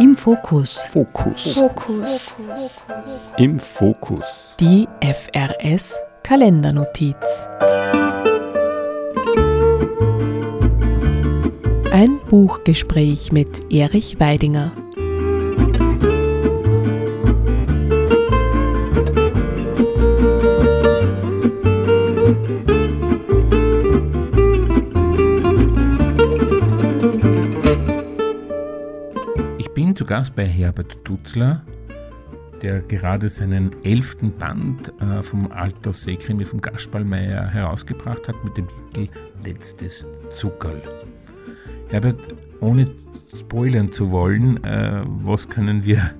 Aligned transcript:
Im 0.00 0.16
Fokus. 0.16 0.80
Fokus. 0.90 1.54
Fokus. 1.54 2.34
Im 3.36 3.58
Fokus. 3.60 4.54
Die 4.58 4.88
FRS 5.00 6.00
Kalendernotiz. 6.22 7.48
Ein 11.92 12.18
Buchgespräch 12.28 13.30
mit 13.30 13.72
Erich 13.72 14.18
Weidinger. 14.18 14.72
Ich 29.66 29.74
bin 29.74 29.94
zu 29.94 30.06
Gast 30.06 30.34
bei 30.36 30.46
Herbert 30.46 30.96
Dutzler, 31.04 31.62
der 32.62 32.80
gerade 32.82 33.28
seinen 33.28 33.72
elften 33.84 34.30
Band 34.38 34.92
äh, 35.02 35.22
vom 35.22 35.50
Alters 35.50 36.04
Seekrimi 36.04 36.44
vom 36.44 36.60
Gaspalmeier 36.60 37.46
herausgebracht 37.48 38.28
hat 38.28 38.36
mit 38.44 38.56
dem 38.56 38.68
Titel 38.94 39.12
Letztes 39.44 40.06
Zuckerl. 40.30 40.80
Herbert, 41.88 42.20
ohne 42.60 42.86
spoilern 43.36 43.90
zu 43.90 44.10
wollen, 44.12 44.62
äh, 44.64 45.02
was 45.04 45.48
können 45.48 45.84
wir 45.84 46.12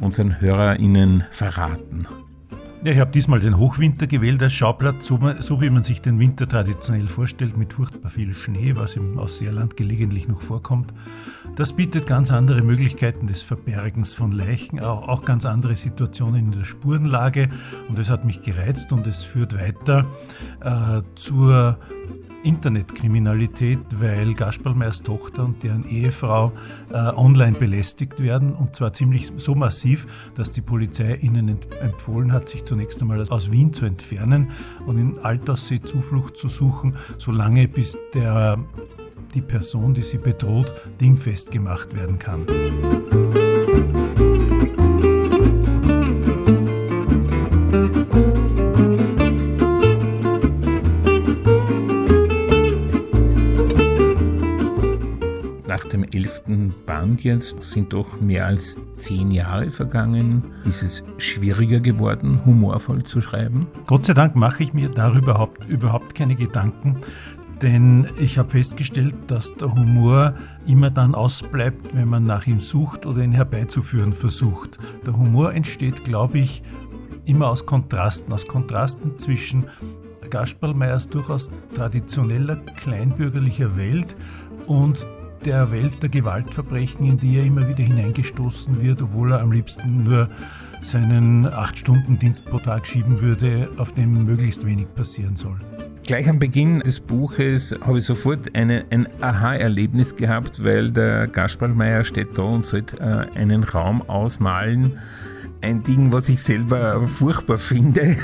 unseren 0.00 0.40
HörerInnen 0.40 1.24
verraten? 1.30 2.06
Ja, 2.82 2.92
ich 2.92 2.98
habe 2.98 3.10
diesmal 3.10 3.40
den 3.40 3.58
Hochwinter 3.58 4.06
gewählt 4.06 4.42
als 4.42 4.54
Schauplatz, 4.54 5.06
so, 5.06 5.20
so, 5.40 5.60
wie 5.60 5.68
man 5.68 5.82
sich 5.82 6.00
den 6.00 6.18
Winter 6.18 6.48
traditionell 6.48 7.08
vorstellt, 7.08 7.58
mit 7.58 7.74
furchtbar 7.74 8.08
viel 8.08 8.32
Schnee, 8.32 8.72
was 8.74 8.96
im 8.96 9.18
Ausseerland 9.18 9.76
gelegentlich 9.76 10.28
noch 10.28 10.40
vorkommt. 10.40 10.94
Das 11.56 11.74
bietet 11.74 12.06
ganz 12.06 12.32
andere 12.32 12.62
Möglichkeiten 12.62 13.26
des 13.26 13.42
Verbergens 13.42 14.14
von 14.14 14.32
Leichen, 14.32 14.80
auch, 14.80 15.08
auch 15.08 15.26
ganz 15.26 15.44
andere 15.44 15.76
Situationen 15.76 16.46
in 16.46 16.52
der 16.52 16.64
Spurenlage 16.64 17.50
und 17.90 17.98
es 17.98 18.08
hat 18.08 18.24
mich 18.24 18.40
gereizt 18.40 18.92
und 18.92 19.06
es 19.06 19.24
führt 19.24 19.54
weiter 19.60 20.06
äh, 20.62 21.02
zur 21.16 21.76
Internetkriminalität, 22.42 23.78
weil 23.98 24.34
Gasperlmeiers 24.34 25.02
Tochter 25.02 25.44
und 25.44 25.62
deren 25.62 25.88
Ehefrau 25.88 26.52
äh, 26.90 26.94
online 26.94 27.56
belästigt 27.58 28.20
werden 28.20 28.54
und 28.54 28.74
zwar 28.74 28.92
ziemlich 28.92 29.30
so 29.36 29.54
massiv, 29.54 30.06
dass 30.34 30.50
die 30.50 30.60
Polizei 30.60 31.16
ihnen 31.16 31.58
empfohlen 31.80 32.32
hat, 32.32 32.48
sich 32.48 32.64
zunächst 32.64 33.00
einmal 33.00 33.24
aus 33.28 33.50
Wien 33.50 33.72
zu 33.72 33.84
entfernen 33.84 34.50
und 34.86 34.98
in 34.98 35.18
Altaussee 35.18 35.80
Zuflucht 35.80 36.36
zu 36.36 36.48
suchen, 36.48 36.96
solange 37.18 37.68
bis 37.68 37.96
der, 38.14 38.58
die 39.34 39.42
Person, 39.42 39.94
die 39.94 40.02
sie 40.02 40.18
bedroht, 40.18 40.70
dingfest 41.00 41.50
gemacht 41.50 41.94
werden 41.94 42.18
kann. 42.18 42.46
Nach 42.46 44.09
dem 56.20 56.24
elften 56.24 56.74
Band 56.86 57.22
jetzt 57.24 57.62
sind 57.62 57.92
doch 57.92 58.20
mehr 58.20 58.46
als 58.46 58.76
zehn 58.96 59.30
Jahre 59.30 59.70
vergangen. 59.70 60.44
Ist 60.64 60.82
es 60.82 61.02
schwieriger 61.18 61.80
geworden, 61.80 62.40
humorvoll 62.44 63.02
zu 63.04 63.20
schreiben? 63.20 63.66
Gott 63.86 64.06
sei 64.06 64.14
Dank 64.14 64.36
mache 64.36 64.62
ich 64.62 64.74
mir 64.74 64.88
darüber 64.88 65.20
überhaupt, 65.20 65.68
überhaupt 65.68 66.14
keine 66.14 66.34
Gedanken, 66.34 66.96
denn 67.62 68.08
ich 68.18 68.38
habe 68.38 68.50
festgestellt, 68.50 69.14
dass 69.26 69.54
der 69.54 69.72
Humor 69.72 70.34
immer 70.66 70.90
dann 70.90 71.14
ausbleibt, 71.14 71.94
wenn 71.94 72.08
man 72.08 72.24
nach 72.24 72.46
ihm 72.46 72.60
sucht 72.60 73.06
oder 73.06 73.22
ihn 73.22 73.32
herbeizuführen 73.32 74.12
versucht. 74.12 74.78
Der 75.06 75.16
Humor 75.16 75.52
entsteht, 75.52 76.04
glaube 76.04 76.38
ich, 76.38 76.62
immer 77.26 77.48
aus 77.48 77.64
Kontrasten, 77.64 78.32
aus 78.32 78.46
Kontrasten 78.46 79.18
zwischen 79.18 79.64
Gasperlmeiers 80.30 81.08
durchaus 81.08 81.48
traditioneller 81.74 82.56
kleinbürgerlicher 82.56 83.76
Welt 83.76 84.16
und 84.66 85.06
der 85.44 85.70
Welt 85.72 86.02
der 86.02 86.10
Gewaltverbrechen, 86.10 87.06
in 87.06 87.18
die 87.18 87.38
er 87.38 87.44
immer 87.44 87.66
wieder 87.68 87.82
hineingestoßen 87.82 88.80
wird, 88.80 89.02
obwohl 89.02 89.32
er 89.32 89.40
am 89.40 89.52
liebsten 89.52 90.04
nur 90.04 90.28
seinen 90.82 91.46
8-Stunden-Dienst 91.46 92.44
pro 92.44 92.58
Tag 92.58 92.86
schieben 92.86 93.20
würde, 93.20 93.68
auf 93.76 93.92
dem 93.92 94.24
möglichst 94.24 94.64
wenig 94.66 94.86
passieren 94.94 95.36
soll. 95.36 95.56
Gleich 96.04 96.28
am 96.28 96.38
Beginn 96.38 96.80
des 96.80 96.98
Buches 96.98 97.74
habe 97.82 97.98
ich 97.98 98.04
sofort 98.04 98.54
eine, 98.54 98.84
ein 98.90 99.06
Aha-Erlebnis 99.20 100.16
gehabt, 100.16 100.64
weil 100.64 100.90
der 100.90 101.26
Gasperlmeier 101.26 102.04
steht 102.04 102.36
da 102.36 102.42
und 102.42 102.66
sollte 102.66 102.98
äh, 102.98 103.38
einen 103.38 103.64
Raum 103.64 104.02
ausmalen. 104.08 104.98
Ein 105.60 105.82
Ding, 105.82 106.10
was 106.10 106.28
ich 106.28 106.42
selber 106.42 107.06
furchtbar 107.06 107.58
finde. 107.58 108.16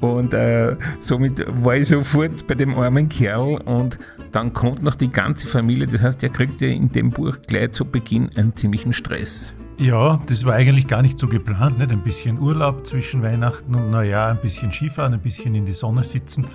Und 0.00 0.34
äh, 0.34 0.76
somit 1.00 1.44
war 1.64 1.76
ich 1.76 1.88
sofort 1.88 2.46
bei 2.46 2.54
dem 2.54 2.74
armen 2.74 3.08
Kerl 3.08 3.58
und 3.64 3.98
dann 4.32 4.52
kommt 4.52 4.82
noch 4.82 4.94
die 4.94 5.10
ganze 5.10 5.48
Familie. 5.48 5.86
Das 5.86 6.02
heißt, 6.02 6.22
er 6.22 6.28
kriegt 6.28 6.60
ja 6.60 6.68
in 6.68 6.92
dem 6.92 7.10
Buch 7.10 7.38
gleich 7.46 7.72
zu 7.72 7.84
Beginn 7.84 8.30
einen 8.36 8.54
ziemlichen 8.54 8.92
Stress. 8.92 9.54
Ja, 9.78 10.20
das 10.26 10.44
war 10.44 10.54
eigentlich 10.54 10.86
gar 10.86 11.02
nicht 11.02 11.18
so 11.18 11.26
geplant. 11.26 11.78
Nicht? 11.78 11.90
Ein 11.90 12.02
bisschen 12.02 12.38
Urlaub 12.38 12.86
zwischen 12.86 13.22
Weihnachten 13.22 13.74
und 13.74 13.90
Neujahr, 13.90 14.30
ein 14.30 14.38
bisschen 14.38 14.72
Skifahren, 14.72 15.14
ein 15.14 15.20
bisschen 15.20 15.54
in 15.54 15.66
die 15.66 15.72
Sonne 15.72 16.04
sitzen. 16.04 16.46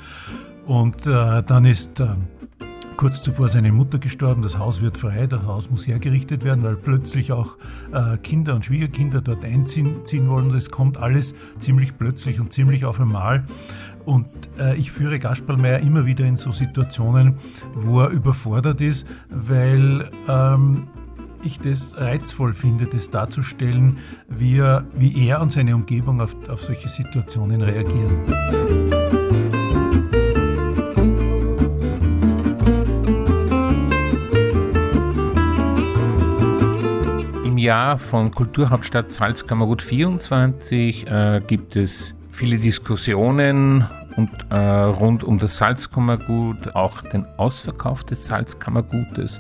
Und 0.65 1.05
äh, 1.07 1.43
dann 1.43 1.65
ist 1.65 1.99
äh, 1.99 2.07
kurz 2.97 3.21
zuvor 3.21 3.49
seine 3.49 3.71
Mutter 3.71 3.99
gestorben, 3.99 4.41
das 4.41 4.57
Haus 4.57 4.81
wird 4.81 4.97
frei, 4.97 5.27
das 5.27 5.43
Haus 5.43 5.69
muss 5.69 5.87
hergerichtet 5.87 6.43
werden, 6.43 6.63
weil 6.63 6.75
plötzlich 6.75 7.31
auch 7.31 7.57
äh, 7.93 8.17
Kinder 8.17 8.55
und 8.55 8.65
Schwiegerkinder 8.65 9.21
dort 9.21 9.43
einziehen 9.43 10.05
ziehen 10.05 10.29
wollen. 10.29 10.53
Es 10.55 10.69
kommt 10.69 10.97
alles 10.97 11.33
ziemlich 11.59 11.97
plötzlich 11.97 12.39
und 12.39 12.53
ziemlich 12.53 12.85
auf 12.85 12.99
einmal. 12.99 13.43
Und 14.05 14.27
äh, 14.59 14.75
ich 14.77 14.91
führe 14.91 15.19
Gasperlmeier 15.19 15.79
immer 15.79 16.05
wieder 16.05 16.25
in 16.25 16.37
so 16.37 16.51
Situationen, 16.51 17.35
wo 17.75 18.01
er 18.01 18.09
überfordert 18.09 18.81
ist, 18.81 19.07
weil 19.29 20.09
ähm, 20.27 20.87
ich 21.43 21.59
das 21.59 21.99
reizvoll 21.99 22.53
finde, 22.53 22.85
das 22.85 23.09
darzustellen, 23.09 23.97
wie 24.27 24.57
er, 24.57 24.85
wie 24.93 25.27
er 25.27 25.41
und 25.41 25.51
seine 25.51 25.75
Umgebung 25.75 26.21
auf, 26.21 26.35
auf 26.49 26.61
solche 26.61 26.89
Situationen 26.89 27.61
reagieren. 27.61 29.50
Jahr 37.61 37.97
von 37.97 38.31
Kulturhauptstadt 38.31 39.11
Salzkammergut 39.11 39.81
24 39.81 41.07
äh, 41.07 41.41
gibt 41.45 41.75
es 41.75 42.13
viele 42.29 42.57
Diskussionen 42.57 43.87
und 44.17 44.29
äh, 44.49 44.55
rund 44.55 45.23
um 45.23 45.39
das 45.39 45.57
Salzkammergut, 45.57 46.75
auch 46.75 47.01
den 47.01 47.25
Ausverkauf 47.37 48.03
des 48.03 48.27
Salzkammergutes. 48.27 49.39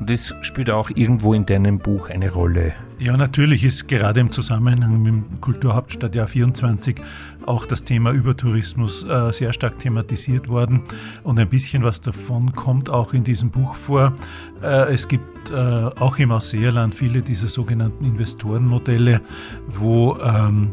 Und 0.00 0.08
das 0.10 0.34
spielt 0.42 0.70
auch 0.70 0.90
irgendwo 0.94 1.34
in 1.34 1.46
deinem 1.46 1.78
Buch 1.78 2.08
eine 2.08 2.30
Rolle. 2.30 2.72
Ja, 2.98 3.16
natürlich 3.16 3.64
ist 3.64 3.88
gerade 3.88 4.20
im 4.20 4.30
Zusammenhang 4.30 5.02
mit 5.02 5.12
dem 5.12 5.40
Kulturhauptstadtjahr 5.40 6.26
24 6.26 6.96
auch 7.44 7.66
das 7.66 7.84
Thema 7.84 8.12
Übertourismus 8.12 9.04
äh, 9.04 9.32
sehr 9.32 9.52
stark 9.52 9.78
thematisiert 9.80 10.48
worden 10.48 10.82
und 11.22 11.38
ein 11.38 11.48
bisschen 11.48 11.82
was 11.82 12.00
davon 12.00 12.52
kommt 12.52 12.88
auch 12.88 13.12
in 13.12 13.24
diesem 13.24 13.50
Buch 13.50 13.74
vor. 13.74 14.14
Äh, 14.62 14.94
es 14.94 15.08
gibt 15.08 15.50
äh, 15.50 15.54
auch 15.54 16.18
im 16.18 16.32
Ausseerland 16.32 16.94
viele 16.94 17.20
dieser 17.20 17.48
sogenannten 17.48 18.04
Investorenmodelle, 18.04 19.20
wo 19.68 20.16
ähm, 20.22 20.70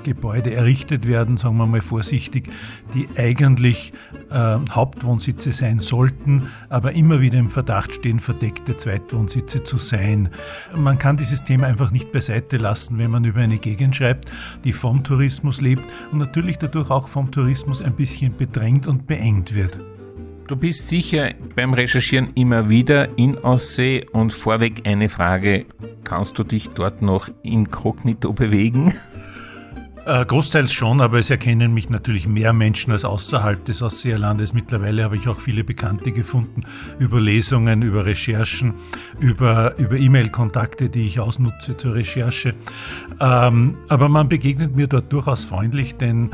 Gebäude 0.00 0.54
errichtet 0.54 1.06
werden, 1.06 1.36
sagen 1.36 1.56
wir 1.56 1.66
mal 1.66 1.80
vorsichtig, 1.80 2.50
die 2.94 3.08
eigentlich 3.16 3.92
äh, 4.30 4.58
Hauptwohnsitze 4.70 5.52
sein 5.52 5.78
sollten, 5.78 6.48
aber 6.68 6.92
immer 6.92 7.20
wieder 7.20 7.38
im 7.38 7.50
Verdacht 7.50 7.94
stehen, 7.94 8.20
verdeckte 8.20 8.76
Zweitwohnsitze 8.76 9.64
zu 9.64 9.78
sein. 9.78 10.30
Man 10.74 10.98
kann 10.98 11.16
dieses 11.16 11.44
Thema 11.44 11.66
einfach 11.66 11.90
nicht 11.90 12.12
beiseite 12.12 12.56
lassen, 12.56 12.98
wenn 12.98 13.10
man 13.10 13.24
über 13.24 13.40
eine 13.40 13.58
Gegend 13.58 13.96
schreibt, 13.96 14.30
die 14.64 14.72
vom 14.72 15.04
Tourismus 15.04 15.60
lebt 15.60 15.82
und 16.12 16.18
natürlich 16.18 16.58
dadurch 16.58 16.90
auch 16.90 17.08
vom 17.08 17.30
Tourismus 17.30 17.82
ein 17.82 17.94
bisschen 17.94 18.36
bedrängt 18.36 18.86
und 18.86 19.06
beengt 19.06 19.54
wird. 19.54 19.78
Du 20.50 20.56
bist 20.56 20.88
sicher 20.88 21.30
beim 21.54 21.74
Recherchieren 21.74 22.30
immer 22.34 22.68
wieder 22.68 23.16
in 23.16 23.38
Aussee 23.38 24.04
und 24.10 24.32
vorweg 24.32 24.82
eine 24.84 25.08
Frage, 25.08 25.64
kannst 26.02 26.40
du 26.40 26.42
dich 26.42 26.70
dort 26.70 27.02
noch 27.02 27.28
inkognito 27.44 28.32
bewegen? 28.32 28.92
Äh, 30.10 30.24
großteils 30.26 30.72
schon, 30.72 31.00
aber 31.00 31.20
es 31.20 31.30
erkennen 31.30 31.72
mich 31.72 31.88
natürlich 31.88 32.26
mehr 32.26 32.52
Menschen 32.52 32.90
als 32.90 33.04
außerhalb 33.04 33.64
des 33.64 33.80
Ausseerlandes. 33.80 34.52
Mittlerweile 34.52 35.04
habe 35.04 35.14
ich 35.14 35.28
auch 35.28 35.38
viele 35.38 35.62
Bekannte 35.62 36.10
gefunden 36.10 36.62
über 36.98 37.20
Lesungen, 37.20 37.82
über 37.82 38.04
Recherchen, 38.04 38.74
über, 39.20 39.78
E-Mail-Kontakte, 39.78 40.88
die 40.88 41.02
ich 41.02 41.20
ausnutze 41.20 41.76
zur 41.76 41.94
Recherche. 41.94 42.54
Ähm, 43.20 43.76
aber 43.86 44.08
man 44.08 44.28
begegnet 44.28 44.74
mir 44.74 44.88
dort 44.88 45.12
durchaus 45.12 45.44
freundlich, 45.44 45.94
denn 45.94 46.30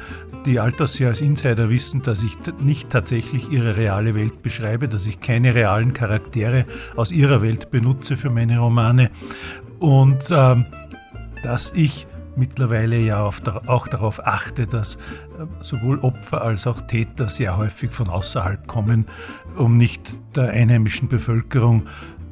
die 0.46 0.58
Altasia 0.58 1.08
als 1.08 1.20
Insider 1.20 1.69
wissen, 1.69 2.00
dass 2.00 2.22
ich 2.22 2.34
nicht 2.58 2.88
tatsächlich 2.88 3.50
ihre 3.50 3.76
reale 3.76 4.14
Welt 4.14 4.43
beschreibe, 4.43 4.88
dass 4.88 5.05
ich 5.05 5.20
keine 5.20 5.55
realen 5.55 5.93
Charaktere 5.93 6.64
aus 6.96 7.12
ihrer 7.12 7.43
Welt 7.43 7.70
benutze 7.70 8.17
für 8.17 8.31
meine 8.31 8.58
Romane 8.58 9.11
und 9.81 10.25
ähm, 10.31 10.64
dass 11.43 11.75
ich 11.75 12.06
mittlerweile 12.36 12.98
ja 12.98 13.22
auch 13.22 13.88
darauf 13.88 14.26
achte, 14.26 14.66
dass 14.66 14.96
äh, 14.96 14.98
sowohl 15.60 15.98
Opfer 16.00 16.42
als 16.42 16.66
auch 16.66 16.80
Täter 16.82 17.28
sehr 17.28 17.56
häufig 17.56 17.90
von 17.90 18.08
außerhalb 18.08 18.66
kommen, 18.66 19.06
um 19.56 19.76
nicht 19.76 20.02
der 20.34 20.50
einheimischen 20.50 21.08
Bevölkerung 21.08 21.86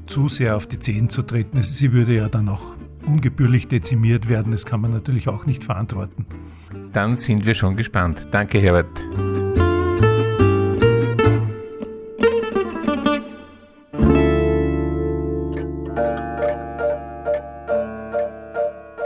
zu 0.07 0.29
sehr 0.29 0.57
auf 0.57 0.67
die 0.67 0.79
Zehen 0.79 1.09
zu 1.09 1.23
treten. 1.23 1.63
Sie 1.63 1.93
würde 1.93 2.15
ja 2.15 2.29
dann 2.29 2.49
auch 2.49 2.75
ungebührlich 3.07 3.69
dezimiert 3.69 4.29
werden. 4.29 4.53
Das 4.53 4.65
kann 4.65 4.81
man 4.81 4.93
natürlich 4.93 5.29
auch 5.29 5.47
nicht 5.47 5.65
verantworten. 5.65 6.27
Dann 6.93 7.17
sind 7.17 7.47
wir 7.47 7.55
schon 7.55 7.77
gespannt. 7.77 8.29
Danke, 8.31 8.59
Herbert. 8.59 9.44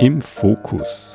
Im 0.00 0.22
Fokus. 0.22 1.07